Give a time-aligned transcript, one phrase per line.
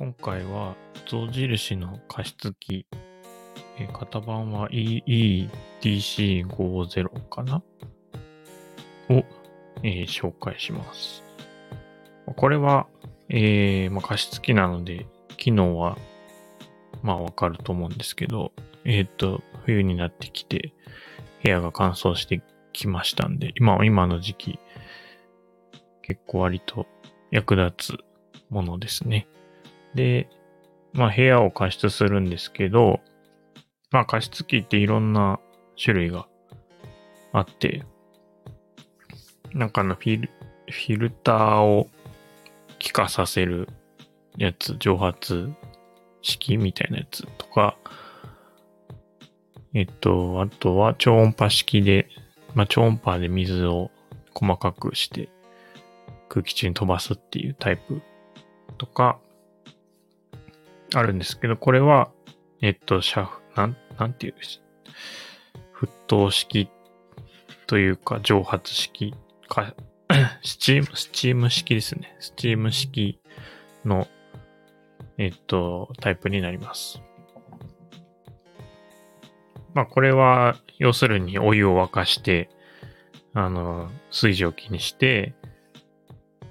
[0.00, 0.74] 今回は
[1.06, 2.86] 象印の加湿器、
[3.78, 7.62] え型番は EEDC50 かな？
[9.10, 9.22] を、
[9.82, 11.22] えー紹介します。
[12.24, 12.86] これは、
[13.28, 15.98] えーま、加湿器なので、機能は、
[17.02, 18.52] まあわかると思うんですけど、
[18.86, 20.72] えっ、と、冬になってきて、
[21.42, 24.58] 部屋が乾燥してきましたんで、今、今の時期、
[26.00, 26.86] 結構割と
[27.30, 28.00] 役立つ
[28.48, 29.28] ものですね。
[29.94, 30.28] で、
[30.92, 33.00] まあ部屋を加湿するんですけど、
[33.90, 35.40] まあ加湿器っていろんな
[35.82, 36.26] 種類が
[37.32, 37.84] あって、
[39.52, 40.30] なんかのフィル
[40.68, 41.88] フィルターを
[42.78, 43.68] 気化させる
[44.36, 45.50] やつ、蒸発
[46.22, 47.76] 式みたいなやつとか、
[49.74, 52.08] えっと、あとは超音波式で、
[52.54, 53.90] まあ超音波で水を
[54.34, 55.28] 細かくして
[56.28, 58.00] 空気中に飛ばすっていうタイプ
[58.78, 59.18] とか、
[60.94, 62.10] あるんですけど、これは、
[62.60, 64.34] えっと、シャフ、なん、なんていう、
[65.74, 66.68] 沸騰式
[67.66, 69.14] というか、蒸発式
[69.48, 69.74] か、
[70.42, 72.16] スチーム、スチーム式ですね。
[72.18, 73.20] スチーム式
[73.84, 74.08] の、
[75.18, 77.00] えっと、タイプになります。
[79.74, 82.50] まあ、これは、要するにお湯を沸かして、
[83.34, 85.34] あの、水蒸気にして、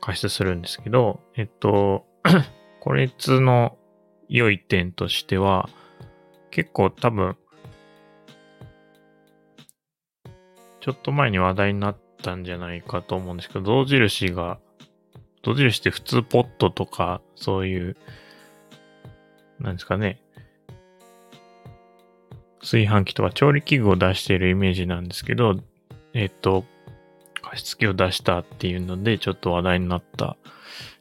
[0.00, 2.06] 加湿するんですけど、えっと、
[2.80, 3.76] これつの
[4.30, 5.68] 良い点としては、
[6.50, 7.36] 結構多分、
[10.80, 14.58] ちょっと前に話題になったんじゃないかと思うんですけど、象印が、
[15.44, 17.96] 象印って普通ポットとか、そういう、
[19.58, 20.22] なんですかね、
[22.60, 25.60] 炊飯器とか調理器具を出しているイメージなんですけど、
[26.14, 26.64] えっと、
[27.42, 30.36] 加湿器を出したっていうので、ちょっと話題になった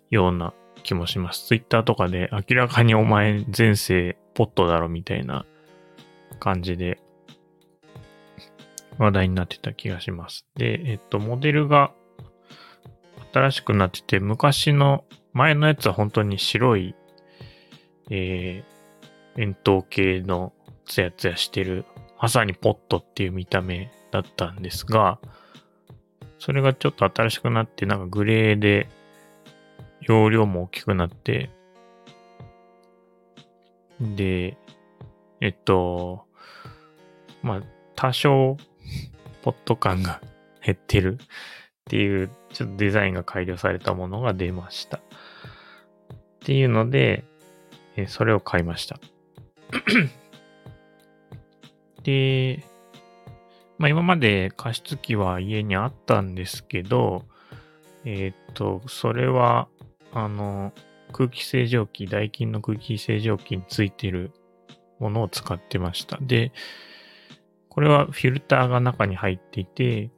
[0.09, 0.53] ような
[0.89, 1.45] 気もします。
[1.45, 5.45] ツイッターとかで明らかにお前前世ポットだろみたいな
[6.39, 6.99] 感じで
[8.97, 10.47] 話題になってた気がします。
[10.55, 11.91] で、えっと、モデルが
[13.31, 16.95] 新しくなってて、昔の前のやつは本当に白い、
[18.09, 20.53] えー、円筒形の
[20.85, 21.85] ツヤツヤしてる、
[22.19, 25.19] まさにポットっていう見た目だったんですが、
[26.39, 28.89] それがちょっと新しくなって、なんかグレーで、
[30.01, 31.49] 容量も大きくなって、
[33.99, 34.57] で、
[35.41, 36.25] えっと、
[37.41, 37.61] まあ、
[37.95, 38.57] 多少、
[39.41, 40.21] ポット感が
[40.63, 41.25] 減ってるっ
[41.85, 44.97] ていう、ちょっとデザインが改良されたものが出ました。
[44.97, 45.01] っ
[46.41, 47.25] ていうので、
[47.95, 48.99] えそれを買いました。
[52.03, 52.63] で、
[53.77, 57.25] まあ今まで加湿器は家にあったんですけど、
[58.05, 59.67] えっ、と、それは、
[60.13, 60.73] あの、
[61.11, 64.31] 空気清浄機、ダイキンの空気清浄機についてる
[64.99, 66.17] ものを使ってました。
[66.21, 66.51] で、
[67.69, 70.11] これはフィルターが中に入っていて、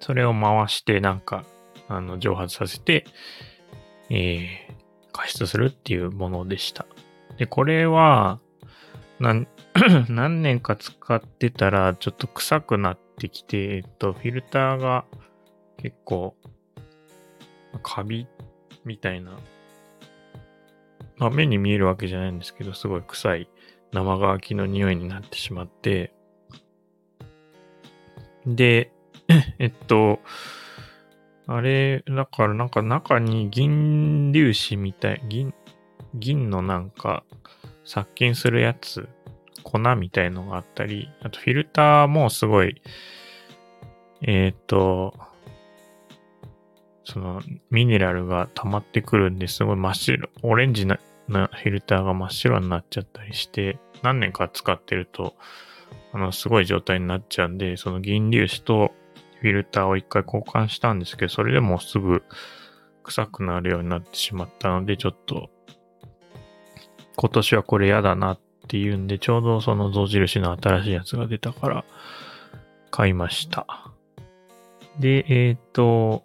[0.00, 1.44] それを回してなんか、
[1.88, 3.04] あの、蒸発させて、
[4.10, 4.74] えー、
[5.12, 6.86] 加湿するっていうものでした。
[7.38, 8.40] で、これは、
[9.20, 9.46] なん、
[10.10, 15.04] 何年か使ってたらちょっと臭くなってきて、えっと、フィルターが
[15.78, 16.36] 結構、
[17.80, 18.26] カビ
[18.84, 19.38] みたいな、
[21.16, 23.48] まあ、目に見えるわけじゃないんですけど、すごい臭い
[23.92, 26.12] 生乾きの匂いになってしまって、
[28.46, 28.92] で、
[29.58, 30.20] えっと、
[31.46, 35.54] あれ、だからなんか中に銀粒子みたい、銀、
[36.14, 37.24] 銀のなんか
[37.84, 39.08] 殺菌するやつ、
[39.62, 42.80] 粉みたいのがあったり、あとフィルターもすごい、
[44.22, 45.14] えっ、と、
[47.04, 50.98] そのミネラルが溜まってくるんですごい真っ白、オレンジな
[51.28, 55.34] なフィルターが真っ白になっちゃったりして、何年か使ってると、
[56.12, 58.92] あの、すごい状態になっちゃうんで、その銀粒子と
[59.40, 62.22] フィルターを一回交換したんですけど、それでもすぐ
[63.02, 65.50] 臭くなるようになってしまったので、ちょっと、
[67.16, 71.84] 今年はこれ嫌だなっていうんで、ちょうどその象印の新しいやつが出たから、
[72.90, 73.66] 買いました。
[74.98, 76.24] で、えっ、と、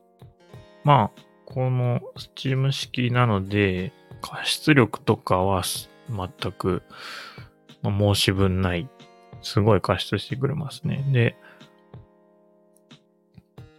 [0.88, 3.92] まあ、このスチーム式なので、
[4.22, 5.64] 加湿力とかは
[6.10, 6.82] 全く、
[7.84, 8.88] 申し分ない。
[9.42, 11.06] すごい加湿してくれますね。
[11.12, 11.36] で、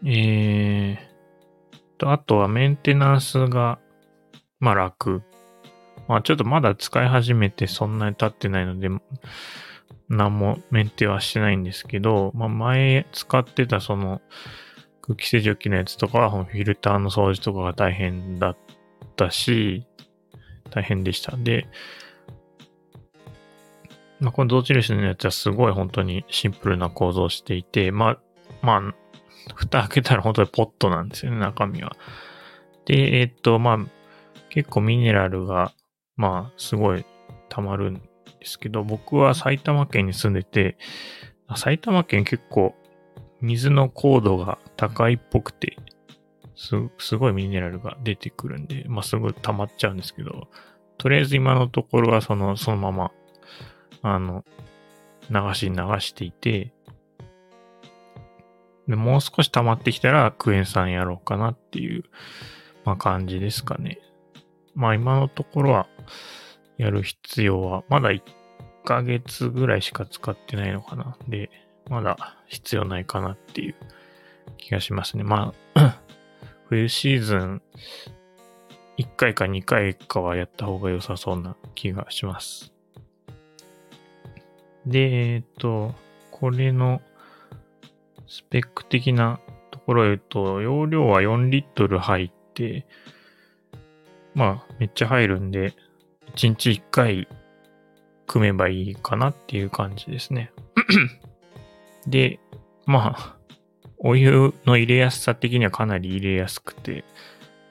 [0.05, 3.78] えーと、あとはメンテナンスが、
[4.61, 5.22] まあ楽。
[6.08, 8.90] まあちょっとまだ使い始めてそんなに経ってないので、
[10.11, 14.20] 何もメンテはしてないんですけど、まあ前使ってたその
[15.08, 18.56] 空気清浄機のやつとかはフィルターの掃除とかが大変だっ
[19.16, 19.87] たし、
[20.70, 21.37] 大変でした。
[21.37, 21.66] で、
[24.20, 28.19] まあ、この同印のやつはすごい本当にシンプルな構造をしていて、まあ、
[28.62, 28.94] まあ、
[29.55, 31.96] 蓋開けたら本当にポットなんですよね、中身は。
[32.84, 33.78] で、えっと、まあ、
[34.50, 35.72] 結構ミネラルが、
[36.16, 37.06] まあ、すごい
[37.49, 38.00] 溜まるんで
[38.43, 40.76] すけど、僕は埼玉県に住んでて、
[41.56, 42.75] 埼玉県結構
[43.40, 45.76] 水の高度が高いっぽくて、
[46.56, 50.49] す、すごいミネラルが出てくるんで、まあ、すぐ溜まっちゃうんですけど、
[50.99, 53.12] とりあえず今のところはその、そのまま、
[54.02, 54.44] あの、
[55.31, 56.73] 流し流していて、
[58.88, 62.05] で、もう少し溜まってきたらクエン酸やろうかなっていう、
[62.85, 64.00] まあ感じですかね。
[64.75, 65.88] まあ今のところは
[66.79, 68.23] やる必要は、まだ1
[68.85, 71.17] ヶ月ぐらいしか使ってないのかな。
[71.29, 71.50] で、
[71.88, 73.75] まだ必要ないかなっていう
[74.56, 75.25] 気がしますね。
[75.25, 76.00] まあ、
[76.69, 77.62] 冬シーズン
[78.99, 82.73] 1回か2回かはやった方が良さそうな気がします。
[84.87, 85.94] で、えっと、
[86.31, 87.00] これの
[88.26, 89.40] スペック的な
[89.70, 92.87] ところを言うと、容量は4リットル入って、
[94.35, 95.75] まあ、めっちゃ入るんで、
[96.35, 97.29] 1日1回
[98.26, 100.52] 組めばいいかなっていう感じですね。
[102.06, 102.38] で、
[102.86, 103.36] まあ、
[103.98, 107.04] お湯の入れやすさ的にはかなり入れやすくて、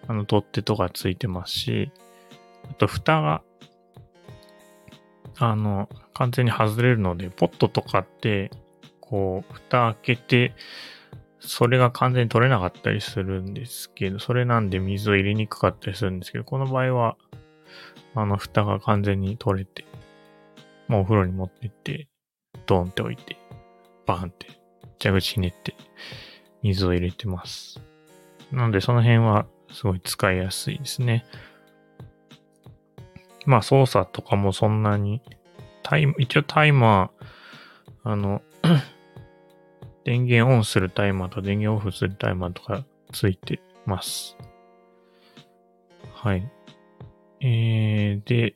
[0.08, 1.92] あの、取っ手とかついてますし、
[2.70, 3.44] あと、蓋が、
[5.40, 8.52] あの、完全に外れるので、ポットとかって、
[9.00, 10.54] こう、蓋開けて、
[11.40, 17.16] それが完全に取れなかったりするんですけど、それなんで水を入れにくかったりするんですけど、この場合は、
[18.16, 19.86] あの、蓋が完全に取れて、
[20.88, 22.08] もうお風呂に持ってって、
[22.66, 23.37] ドーンって置いて、
[24.08, 24.48] バーンって、
[25.00, 25.76] 蛇口ひねって、
[26.64, 27.80] 水を入れてます。
[28.52, 31.26] なので、その辺はすごい使いやすいですね。
[33.46, 35.22] まあ、操作とかもそんなに、
[35.84, 38.42] タイ一応タイマー、あの、
[40.04, 44.38] 電源オンするタイマーと電源オフするタイマーとかついてます。
[46.14, 46.50] はい。
[47.42, 48.56] えー、で、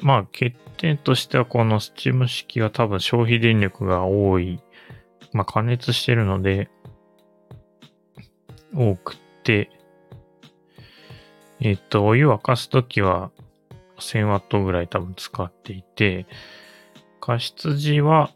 [0.00, 4.60] まあ欠点としてはこのスチーム式は多分消費電力が多い。
[5.32, 6.70] まあ加熱してるので、
[8.74, 9.70] 多くて、
[11.60, 13.30] えっ、と、お湯沸かすときは
[13.98, 16.26] 1000ワットぐらい多分使っていて、
[17.20, 18.32] 加湿時は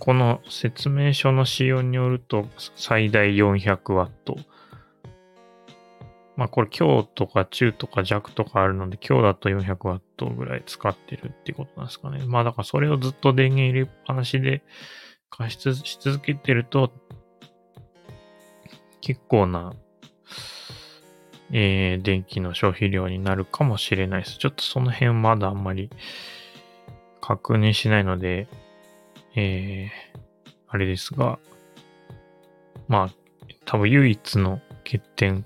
[0.00, 2.46] この説明書の仕様によると
[2.76, 4.36] 最大400ワット。
[6.38, 12.24] まあこれ強とか中とか弱とかあるので強だと400ワットぐらい使ってるってことなんですかね。
[12.26, 14.62] まあだからそれをずっと電源入れっぱなしで
[15.30, 16.92] 加湿し続けてると
[19.00, 19.74] 結構な、
[21.50, 24.38] えー、電気の消費量になるかもしれないです。
[24.38, 25.90] ちょっとその辺まだあんまり
[27.20, 28.46] 確認しないので、
[29.34, 31.40] えー、あれですが、
[32.86, 33.14] まあ、
[33.64, 35.44] 多分唯一の欠点、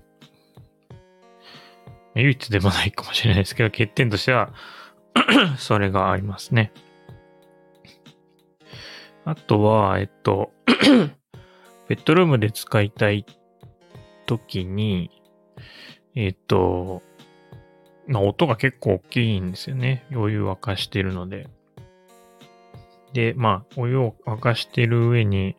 [2.15, 4.53] 唯一でもないかもしれないですけど、欠点としては
[5.59, 6.73] それがありますね。
[9.25, 10.53] あとは、えっと
[11.89, 13.25] ベッドルームで使いたい
[14.27, 15.11] 時に、
[16.15, 17.03] えっと、
[18.07, 20.07] まあ、音が結構大きいんですよね。
[20.11, 21.49] 余裕沸かしてるので。
[23.13, 25.57] で、まあ、お湯を沸かしてる上に、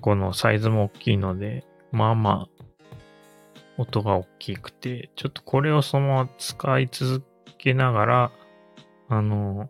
[0.00, 2.53] このサイズも大きいので、まあまあ、
[3.76, 7.24] 音が大きくて、ちょっとこれをそのまま使い続
[7.58, 8.32] けながら、
[9.08, 9.68] あの、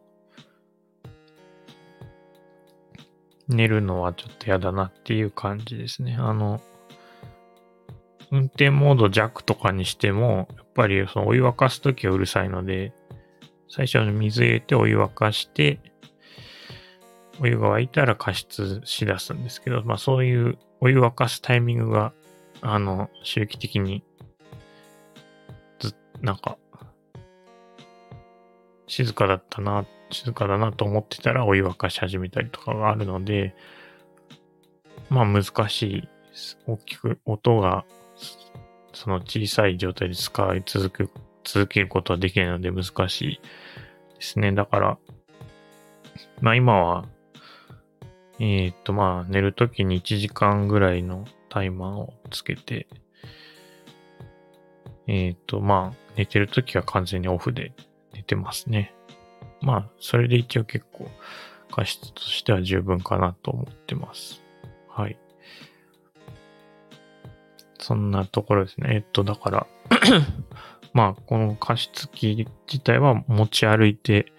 [3.48, 6.16] 寝るのはちょっと嫌だなっていう感じですね。
[6.18, 6.60] あの、
[8.30, 12.92] 運転モード弱とかにしても、やっぱりそのお湯沸かすときはうるさいので、
[13.68, 15.80] 最初に水入れてお湯沸かして、
[17.40, 22.12] お湯が沸いたら加湿しだすんですけど、まあそういうお湯沸かすタイミングが、
[22.66, 24.02] あの、周期的に、
[25.78, 26.56] ず、なんか、
[28.86, 33.54] 静かだったな、静かだなと思ってたらお湯沸かし始めたりとかがあるので、
[35.10, 36.08] まあ難しい
[36.66, 37.84] 大きく、音が、
[38.94, 41.12] その小さい状態で使い続け、
[41.44, 43.40] 続けることはできないので難しい
[44.14, 44.52] ですね。
[44.52, 44.98] だから、
[46.40, 47.04] まあ今は
[48.40, 52.88] えっ、と、まあ、寝るときに1時間ぐらいのタイマーをつけて、
[55.06, 57.72] えっ、と、まあ、寝てるときは完全にオフで
[58.12, 58.92] 寝てますね。
[59.60, 61.08] まあ、それで一応結構、
[61.70, 64.42] 加湿としては十分かなと思ってます。
[64.88, 65.16] はい。
[67.78, 68.88] そんなところですね。
[68.92, 69.66] えっと、だから
[70.92, 74.32] まあ、この加湿器自体は持ち歩いて、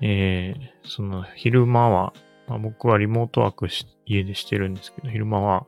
[0.00, 2.12] えー、その昼間は、
[2.48, 5.66] まあ、僕はリモートワークし家でしてるんですけど、昼間は、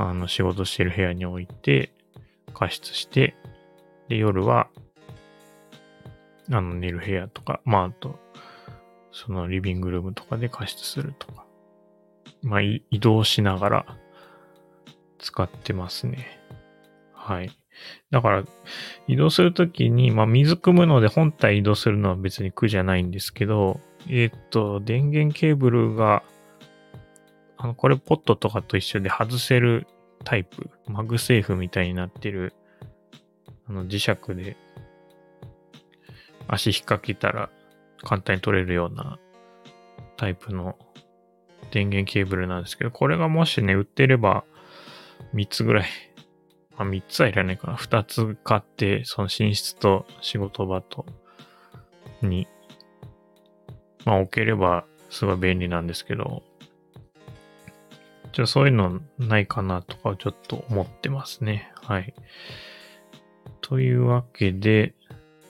[0.00, 1.92] あの、仕事してる部屋に置いて、
[2.54, 3.34] 加湿して、
[4.08, 4.68] で、夜は、
[6.50, 8.18] あの、寝る部屋とか、まあ、あと、
[9.10, 11.44] そのリビングルームとかで加湿するとか、
[12.42, 13.86] まあ、移動しながら
[15.18, 16.40] 使ってますね。
[17.12, 17.50] はい。
[18.12, 18.44] だから、
[19.08, 26.22] 移動するときに、まあ、水汲むので本体移動するのは別に苦じゃないんですけど、えー、っと、電源ケーブルが、
[27.58, 29.86] あの、これポットとかと一緒で外せる
[30.24, 32.54] タイプ、マグセーフみたいになってる、
[33.68, 34.56] あの、磁石で
[36.46, 37.50] 足引っ掛けたら
[38.02, 39.18] 簡単に取れるような
[40.16, 40.78] タイプの
[41.70, 44.44] 電源ケーブルなんですけど、これがもしね、売ってれば
[45.34, 45.88] 3つぐらい、
[46.76, 47.76] まあ3つはいらないかな。
[47.76, 51.04] 2つ買って、その寝室と仕事場と
[52.22, 52.46] に、
[54.04, 56.42] まあ置ければすごい便利なんですけど、
[58.32, 61.72] じゃあそういうのないかなとかちょっと思ってますね。
[61.82, 62.14] はい。
[63.60, 64.94] というわけで、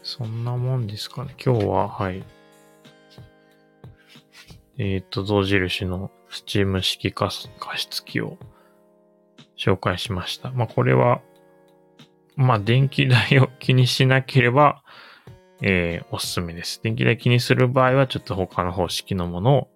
[0.03, 1.35] そんなもんですかね。
[1.45, 2.25] 今日は、はい。
[4.79, 8.39] えっ、ー、と、象印のスチーム式加湿器を
[9.57, 10.51] 紹介しました。
[10.51, 11.21] まあ、これは、
[12.37, 14.83] まあ、電気代を気にしなければ、
[15.61, 16.81] えー、おすすめです。
[16.83, 19.69] 電気代気にする場合は、ちょっと他の方式のものを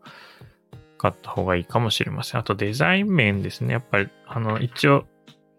[1.03, 2.41] 買った方がいいかもしれません。
[2.41, 3.73] あと、デザイン面ですね。
[3.73, 5.05] やっぱり、あの、一応、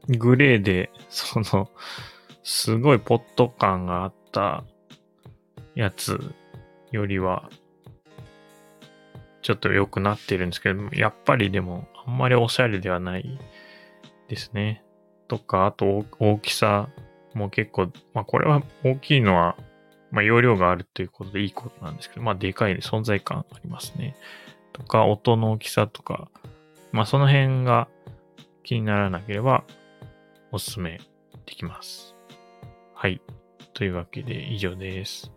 [0.07, 1.69] グレーで、その、
[2.43, 4.63] すごいポット感があった
[5.75, 6.33] やつ
[6.91, 7.49] よりは、
[9.41, 13.37] ちょっと良くなってるんですけど、やっぱりでも、あんまりおしゃれではない
[14.29, 14.81] ですね。
[15.27, 16.87] とか、あと大きさ
[17.33, 19.57] も結構、まあこれは大きいのは、
[20.09, 24.15] まあ容量があるということでいいことなんですけど、まあでかい存在感ありますね。
[24.73, 26.29] とか、音の大きさとか、
[26.91, 27.87] まあその辺が
[28.63, 29.63] 気にならなければ
[30.51, 30.99] おすすめ
[31.45, 32.15] できます。
[32.93, 33.21] はい。
[33.73, 35.31] というわけで以上です。